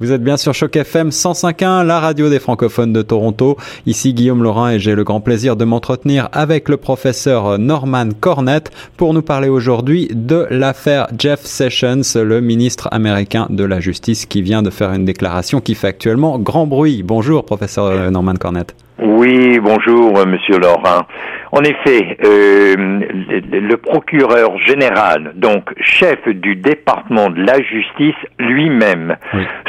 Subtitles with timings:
[0.00, 3.56] Vous êtes bien sur Choc FM 105.1, la radio des francophones de Toronto.
[3.86, 8.72] Ici Guillaume Laurent et j'ai le grand plaisir de m'entretenir avec le professeur Norman Cornett
[8.96, 14.42] pour nous parler aujourd'hui de l'affaire Jeff Sessions, le ministre américain de la Justice qui
[14.42, 17.04] vient de faire une déclaration qui fait actuellement grand bruit.
[17.04, 18.74] Bonjour professeur Norman Cornett.
[18.96, 21.02] Oui, bonjour Monsieur Laurent.
[21.50, 29.16] En effet, euh, le, procureur général, donc chef du département de la justice lui-même,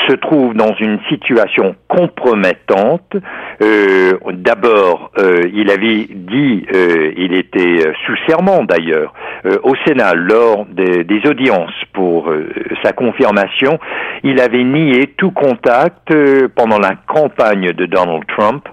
[0.07, 3.15] se trouve dans une situation compromettante.
[3.61, 9.13] Euh, D'abord, euh, il avait dit, euh, il était sous serment d'ailleurs,
[9.45, 12.49] euh, au Sénat lors des, des audiences pour euh,
[12.83, 13.79] sa confirmation,
[14.23, 16.13] il avait nié tout contact
[16.55, 18.67] pendant la campagne de Donald Trump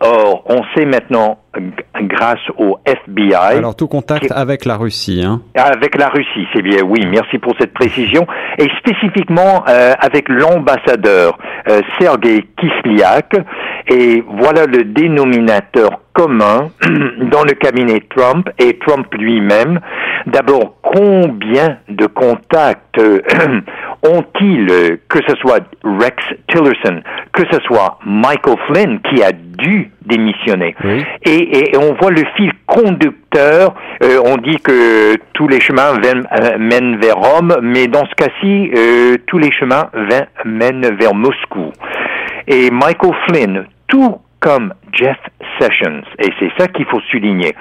[0.00, 1.38] Or, on sait maintenant,
[2.02, 3.34] grâce au FBI.
[3.34, 7.54] Alors, tout contact avec la Russie, hein Avec la Russie, c'est bien, oui, merci pour
[7.58, 8.26] cette précision.
[8.58, 13.34] Et spécifiquement euh, avec l'ambassadeur euh, Sergei Kislyak.
[13.88, 16.70] Et voilà le dénominateur commun
[17.30, 19.80] dans le cabinet Trump et Trump lui-même.
[20.26, 23.20] D'abord, combien de contacts euh,
[24.06, 26.16] ont-ils, euh, que ce soit Rex
[26.48, 30.74] Tillerson, que ce soit Michael Flynn qui a dû démissionner.
[31.24, 33.74] Et, et, on voit le fil conducteur.
[34.02, 35.98] Euh, on dit que tous les chemins
[36.58, 38.70] mènent vers Rome, mais dans ce cas-ci,
[39.26, 39.90] tous les chemins
[40.44, 41.72] mènent vers Moscou.
[42.46, 45.16] Et Michael Flynn, tout comme Jeff
[45.58, 47.54] Sessions, et c'est ça qu'il faut souligner.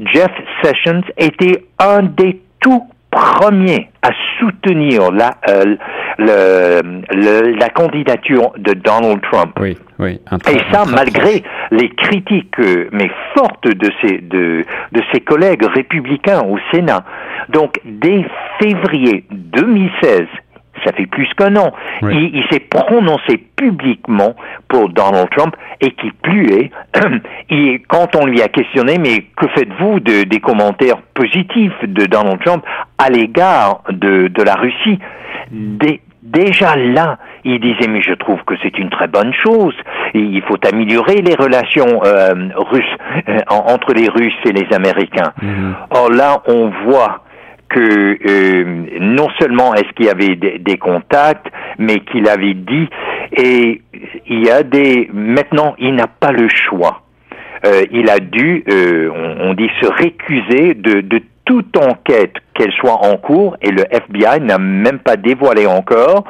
[0.00, 5.76] Jeff Sessions était un des tout premiers à soutenir la, euh,
[6.18, 9.56] le, la candidature de Donald Trump.
[9.60, 10.18] Oui, oui.
[10.50, 16.40] et ça, malgré les critiques, euh, mais fortes de ses, de, de ses collègues républicains
[16.40, 17.04] au Sénat.
[17.50, 18.24] Donc, dès
[18.60, 20.22] février 2016,
[20.84, 21.72] ça fait plus qu'un an.
[22.02, 24.34] Il, s'est prononcé publiquement
[24.68, 26.70] pour Donald Trump et qui plus est,
[27.50, 32.40] et quand on lui a questionné, mais que faites-vous de, des commentaires positifs de Donald
[32.44, 32.64] Trump
[32.98, 34.98] à l'égard de, de la Russie?
[36.22, 39.74] Déjà là, il disait mais je trouve que c'est une très bonne chose.
[40.14, 42.96] Il faut améliorer les relations euh, russes
[43.28, 45.32] euh, entre les Russes et les Américains.
[45.42, 45.72] Mm-hmm.
[45.90, 47.24] Or là, on voit
[47.74, 51.46] que euh, non seulement est-ce qu'il y avait des, contacts,
[51.78, 52.88] mais qu'il avait dit,
[53.36, 53.82] et
[54.26, 55.08] il y a des...
[55.12, 57.02] Maintenant, il n'a pas le choix.
[57.64, 59.10] Euh, il a dû, euh,
[59.40, 64.40] on, dit, se récuser de, de toute enquête, qu'elle soit en cours, et le FBI
[64.40, 66.24] n'a même pas dévoilé encore.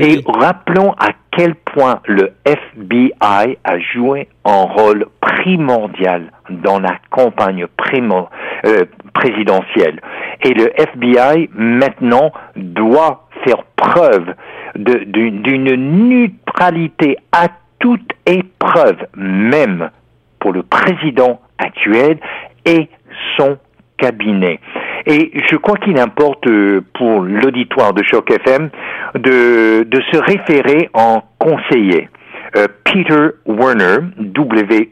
[0.00, 7.66] Et rappelons à quel point le FBI a joué un rôle primordial dans la campagne
[7.94, 10.00] euh, présidentielle.
[10.42, 14.34] Et le FBI, maintenant, doit faire preuve
[14.76, 17.48] d'une neutralité à
[17.78, 19.90] toute épreuve, même
[20.38, 22.18] pour le président actuel
[22.64, 22.88] et
[23.36, 23.58] son
[24.02, 24.58] cabinet.
[25.06, 28.68] Et je crois qu'il importe euh, pour l'auditoire de Choc FM
[29.14, 32.08] de, de se référer en conseiller.
[32.56, 34.90] Euh, Peter Werner, W-E-H-N-E-R,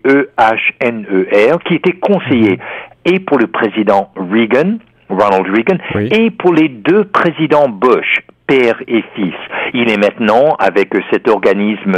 [1.64, 2.58] qui était conseiller
[3.04, 4.78] et pour le président Reagan,
[5.08, 5.78] Ronald Reagan,
[6.10, 9.34] et pour les deux présidents Bush, père et fils.
[9.74, 11.96] Il est maintenant avec cet organisme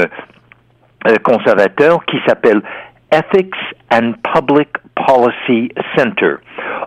[1.07, 2.63] euh, conservateur qui s'appelle
[3.13, 3.59] Ethics
[3.91, 6.37] and Public Policy Center.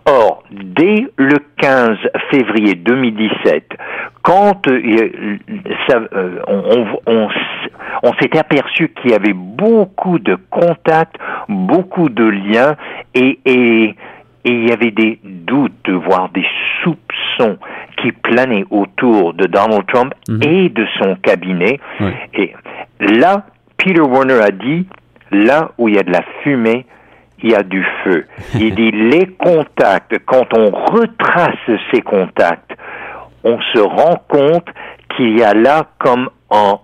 [0.05, 1.97] Or, dès le 15
[2.31, 3.69] février 2017,
[4.23, 5.37] quand euh,
[5.89, 7.27] euh, on, on,
[8.03, 11.15] on s'était aperçu qu'il y avait beaucoup de contacts,
[11.47, 12.75] beaucoup de liens,
[13.13, 13.95] et, et,
[14.47, 16.45] il y avait des doutes, voire des
[16.83, 17.57] soupçons
[17.97, 20.43] qui planaient autour de Donald Trump mhm.
[20.43, 21.79] et de son cabinet.
[22.35, 22.53] Et
[22.99, 23.45] là,
[23.77, 24.85] Peter Warner a dit,
[25.31, 26.85] là où il y a de la fumée,
[27.43, 28.25] il y a du feu.
[28.55, 32.71] Il dit les contacts, quand on retrace ces contacts,
[33.43, 34.67] on se rend compte
[35.15, 36.81] qu'il y a là comme en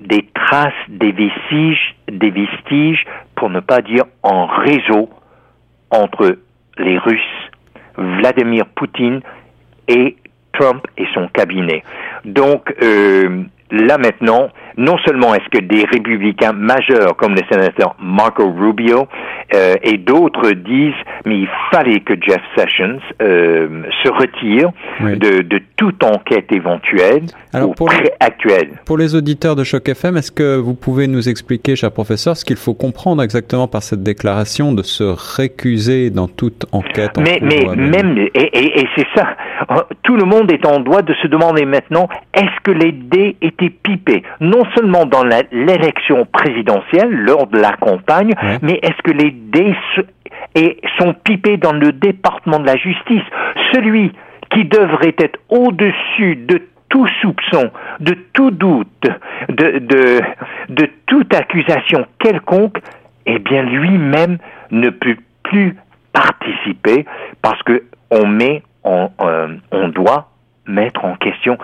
[0.00, 3.04] des traces, des vestiges, des vestiges,
[3.36, 5.10] pour ne pas dire en réseau
[5.90, 6.38] entre
[6.78, 7.50] les Russes,
[7.96, 9.20] Vladimir Poutine
[9.88, 10.16] et
[10.52, 11.82] Trump et son cabinet.
[12.24, 18.50] Donc euh, là maintenant, non seulement est-ce que des républicains majeurs comme le sénateur Marco
[18.50, 19.06] Rubio
[19.54, 20.92] euh, et d'autres disent
[21.26, 24.70] mais il fallait que Jeff Sessions euh, se retire
[25.00, 27.24] de, de, toute enquête éventuelle
[27.54, 28.70] ou pour actuelle.
[28.84, 32.44] Pour les auditeurs de Choc FM, est-ce que vous pouvez nous expliquer, cher professeur, ce
[32.44, 35.04] qu'il faut comprendre exactement par cette déclaration de se
[35.36, 38.18] récuser dans toute enquête Mais, mais même?
[38.18, 39.36] et, et, et c'est ça,
[40.02, 43.70] tout le monde est en droit de se demander maintenant est-ce que les dés étaient
[43.70, 44.22] pipés?
[44.40, 48.32] Non seulement dans l'élection présidentielle lors de la campagne,
[48.62, 49.74] mais est-ce que les dés
[50.98, 53.22] sont pipés dans le département de la justice.
[53.72, 54.12] Celui
[54.50, 57.70] qui devrait être au-dessus de tout soupçon,
[58.00, 59.06] de tout doute,
[59.48, 62.78] de toute accusation quelconque,
[63.26, 64.38] eh bien lui-même
[64.70, 65.76] ne peut plus
[66.12, 67.06] participer
[67.42, 70.29] parce que on met, on, euh, on doit
[70.70, 71.58] mettre en question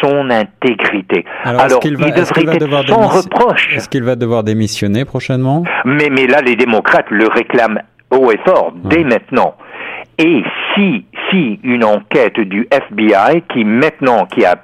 [0.00, 1.24] son intégrité.
[1.44, 3.76] Alors, il, devrait être sans reproche.
[3.76, 5.64] Est-ce qu'il va devoir démissionner prochainement?
[5.84, 9.54] Mais, mais là, les démocrates le réclament haut et fort dès maintenant.
[10.18, 10.42] Et
[10.74, 14.56] si, si une enquête du FBI qui maintenant, qui a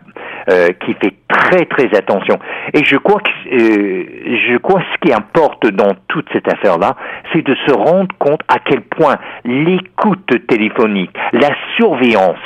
[0.50, 2.38] euh, qui fait très très attention.
[2.72, 4.04] Et je crois que euh,
[4.46, 6.96] je crois ce qui importe dans toute cette affaire-là,
[7.32, 12.36] c'est de se rendre compte à quel point l'écoute téléphonique, la surveillance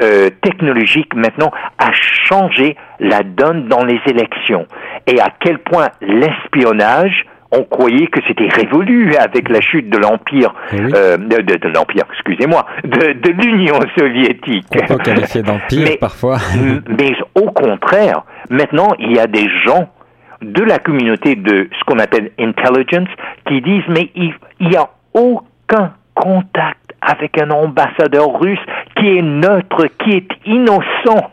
[0.00, 4.66] euh, technologique maintenant a changé la donne dans les élections
[5.06, 10.54] et à quel point l'espionnage on croyait que c'était révolu avec la chute de l'empire,
[10.72, 14.66] eh euh, de, l'empire, excusez-moi, de, l'Union soviétique.
[14.74, 16.38] On peut qualifier d'empire parfois.
[16.98, 19.88] mais au contraire, maintenant il y a des gens
[20.42, 23.08] de la communauté de ce qu'on appelle intelligence
[23.46, 28.58] qui disent mais il n'y a aucun contact avec un ambassadeur russe
[28.96, 31.30] qui est neutre, qui est innocent.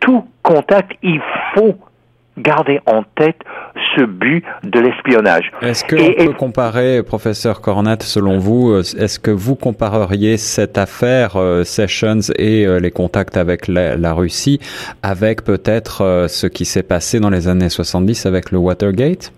[0.00, 1.20] Tout contact, il
[1.54, 1.76] faut
[2.38, 3.40] garder en tête
[3.96, 5.50] ce but de l'espionnage.
[5.62, 11.36] Est-ce qu'on peut comparer, professeur Cornette, selon vous, euh, est-ce que vous compareriez cette affaire
[11.36, 14.60] euh, Sessions et euh, les contacts avec la, Russie
[15.02, 19.32] avec peut-être ce qui s'est passé dans les années 70 avec le Watergate?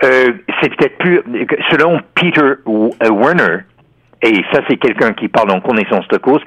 [0.00, 1.22] C'est peut-être plus,
[1.70, 3.58] selon Peter Werner,
[4.22, 6.40] et ça c'est quelqu'un qui parle en connaissance de cause,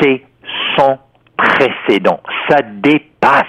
[0.00, 0.22] c'est
[0.76, 0.98] sans
[1.36, 2.20] précédent.
[2.48, 3.46] Ça dépasse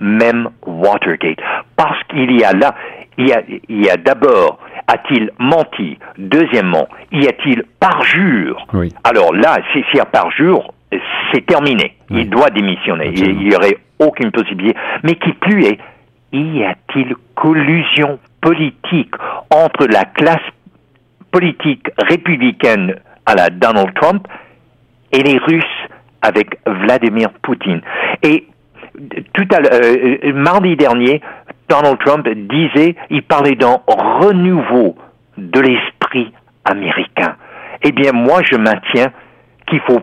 [0.00, 1.38] même Watergate.
[1.76, 2.74] Parce qu'il y a là,
[3.18, 5.98] il y a, il y a d'abord, a-t-il menti?
[6.18, 8.66] Deuxièmement, y a-t-il parjure?
[8.72, 8.92] Oui.
[9.04, 10.72] Alors là, s'il y a parjure,
[11.32, 11.96] c'est terminé.
[12.10, 13.12] Il doit démissionner.
[13.14, 14.78] Il n'y aurait aucune possibilité.
[15.02, 15.78] Mais qui plus est,
[16.32, 19.14] y a-t-il collusion politique
[19.50, 20.38] entre la classe
[21.30, 22.96] politique républicaine
[23.26, 24.28] à la Donald Trump
[25.10, 25.64] et les Russes
[26.22, 27.80] avec Vladimir Poutine?
[28.22, 28.46] Et
[29.32, 31.20] tout à euh, euh, mardi dernier,
[31.68, 34.96] Donald Trump disait, il parlait d'un renouveau
[35.36, 36.32] de l'esprit
[36.64, 37.36] américain.
[37.82, 39.10] Eh bien, moi, je maintiens
[39.66, 40.00] qu'il faut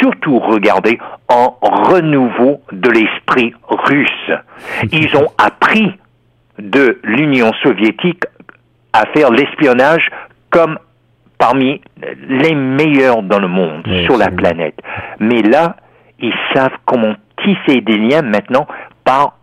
[0.00, 4.30] surtout regarder un renouveau de l'esprit russe.
[4.92, 5.92] Ils ont appris
[6.58, 8.24] de l'Union soviétique
[8.92, 10.08] à faire l'espionnage
[10.50, 10.78] comme
[11.38, 11.80] parmi
[12.28, 14.78] les meilleurs dans le monde, sur la planète.
[15.18, 15.76] Mais là,
[16.20, 18.66] ils savent comment tisser des liens maintenant
[19.04, 19.36] par,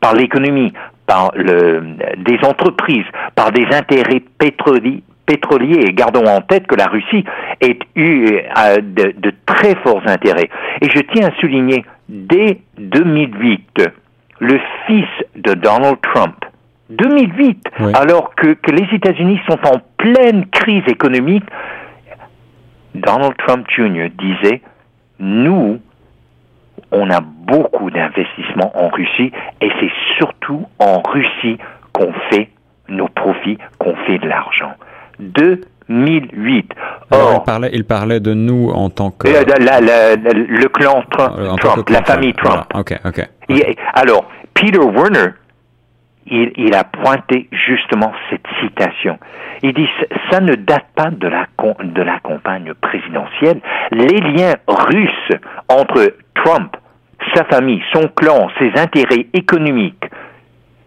[0.00, 0.72] par l'économie,
[1.06, 3.04] par le, des entreprises,
[3.34, 5.02] par des intérêts pétroliers.
[5.26, 7.24] Et gardons en tête que la Russie
[7.60, 10.50] est eu à de, de, très forts intérêts.
[10.82, 13.90] Et je tiens à souligner, dès 2008,
[14.40, 15.06] le fils
[15.36, 16.36] de Donald Trump,
[16.90, 21.44] 2008, alors que, que les États-Unis sont en pleine crise économique,
[22.94, 24.10] Donald Trump Jr.
[24.18, 24.60] disait,
[25.18, 25.80] nous,
[26.92, 31.58] on a beaucoup d'investissements en Russie et c'est surtout en Russie
[31.92, 32.50] qu'on fait
[32.88, 34.72] nos profits, qu'on fait de l'argent.
[35.20, 36.72] 2008.
[37.10, 39.28] Or, il, parlait, il parlait de nous en tant que...
[39.28, 42.64] Euh, le clan Trump, la famille Trump.
[43.94, 45.34] alors, Peter Werner,
[46.26, 49.18] il, a pointé justement cette citation.
[49.62, 49.88] Il dit,
[50.30, 51.46] ça ne date pas de la,
[51.82, 53.60] de la campagne présidentielle.
[53.90, 55.38] Les liens russes
[55.68, 56.76] entre Trump,
[57.34, 60.04] sa famille, son clan, ses intérêts économiques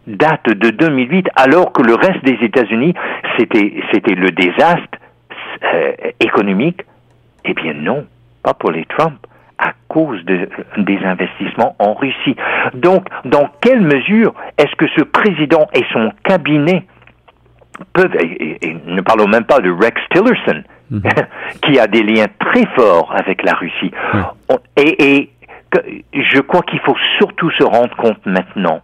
[0.07, 2.93] datent de 2008, alors que le reste des États-Unis,
[3.37, 4.97] c'était, le désastre
[5.63, 6.81] euh, économique.
[7.43, 8.05] Eh bien non,
[8.43, 9.17] pas pour les Trump
[9.57, 12.35] à cause de, des investissements en Russie.
[12.73, 16.85] Donc, dans quelle mesure est-ce que ce président et son cabinet
[17.93, 21.01] peuvent, et, ne parlons même pas de Rex Tillerson, mhm.
[21.63, 23.91] qui a des liens très forts avec la Russie,
[24.77, 25.29] et, et
[26.13, 28.81] je crois qu'il faut surtout se rendre compte maintenant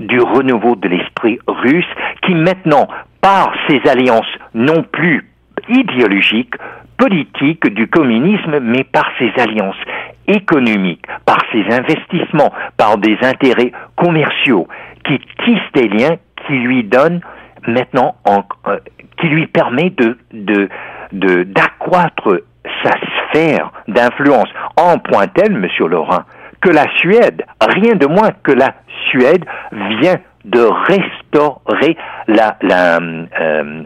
[0.00, 1.88] du renouveau de l'esprit russe
[2.22, 2.88] qui maintenant,
[3.20, 5.28] par ses alliances non plus
[5.68, 6.54] idéologiques,
[6.98, 9.76] politiques du communisme, mais par ses alliances
[10.26, 14.66] économiques, par ses investissements, par des intérêts commerciaux,
[15.04, 17.20] qui tissent des liens qui lui donnent
[17.66, 18.78] maintenant, euh,
[19.20, 20.68] qui lui permet de, de,
[21.44, 22.42] d'accroître
[22.82, 22.92] sa
[23.30, 24.48] sphère d'influence.
[24.76, 26.22] En point tel, Monsieur Laurent,
[26.60, 28.74] que la Suède, rien de moins que la
[29.10, 29.44] Suède,
[30.00, 33.82] vient de restaurer la, la, euh, euh,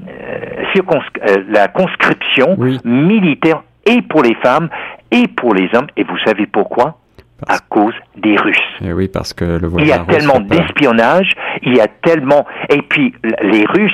[0.75, 4.69] euh la conscription militaire et pour les femmes
[5.11, 5.87] et pour les hommes.
[5.97, 6.99] Et vous savez pourquoi?
[7.47, 8.57] À cause des Russes.
[8.81, 11.33] Et eh oui, parce que le Il y a tellement d'espionnage,
[11.63, 12.47] il y a tellement...
[12.71, 13.93] Et puis, les Russes,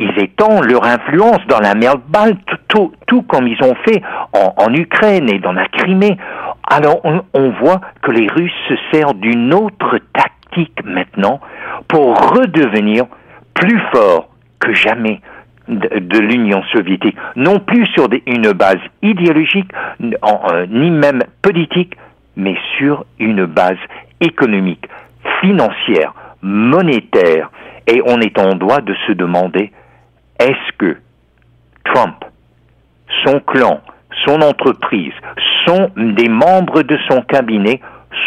[0.00, 4.54] ils étendent leur influence dans la mer Balte, tout, tout, comme ils ont fait en,
[4.56, 6.16] en, Ukraine et dans la Crimée.
[6.68, 11.40] Alors, on, on voit que les Russes se servent d'une autre tactique maintenant
[11.86, 13.04] pour redevenir
[13.54, 15.20] plus forts que jamais
[15.68, 19.70] de, l'Union soviétique, non plus sur une base idéologique,
[20.02, 21.94] euh, ni même politique,
[22.36, 23.78] mais sur une base
[24.20, 24.86] économique,
[25.40, 27.50] financière, monétaire.
[27.86, 29.72] Et on est en droit de se demander,
[30.38, 30.96] est-ce que
[31.84, 32.24] Trump,
[33.24, 33.80] son clan,
[34.26, 35.14] son entreprise,
[35.66, 37.80] sont des membres de son cabinet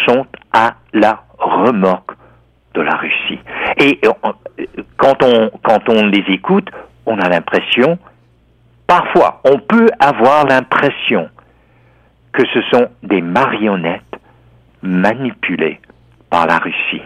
[0.06, 2.12] sont à la remorque
[2.74, 3.38] de la Russie.
[3.78, 6.68] Et euh, quand on, quand on les écoute,
[7.06, 7.98] on a l'impression,
[8.86, 11.28] parfois, on peut avoir l'impression
[12.32, 14.02] que ce sont des marionnettes
[14.82, 15.80] manipulées
[16.30, 17.02] par la Russie.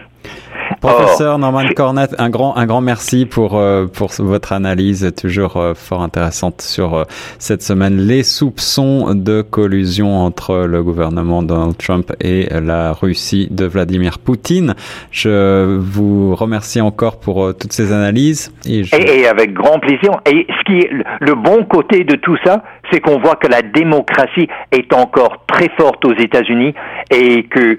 [0.81, 5.73] Professeur Norman Cornette, un grand, un grand merci pour, euh, pour votre analyse toujours euh,
[5.73, 7.03] fort intéressante sur euh,
[7.39, 7.97] cette semaine.
[7.97, 14.75] Les soupçons de collusion entre le gouvernement Donald Trump et la Russie de Vladimir Poutine.
[15.11, 18.53] Je vous remercie encore pour toutes ces analyses.
[18.67, 20.11] Et, et, avec grand plaisir.
[20.25, 23.61] Et ce qui est le bon côté de tout ça, c'est qu'on voit que la
[23.61, 26.73] démocratie est encore très forte aux États-Unis
[27.11, 27.77] et que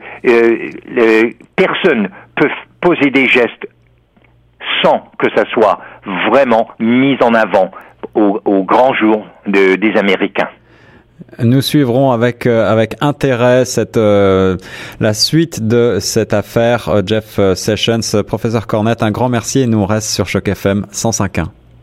[1.57, 2.49] personne peut
[2.81, 3.69] poser des gestes
[4.83, 5.81] sans que ça soit
[6.31, 7.71] vraiment mis en avant
[8.15, 10.49] au, grand jour des Américains.
[11.43, 14.57] Nous suivrons avec euh, avec intérêt cette euh,
[15.01, 19.87] la suite de cette affaire Jeff Sessions professeur Cornette un grand merci et nous on
[19.87, 21.58] reste sur Choc FM 105.1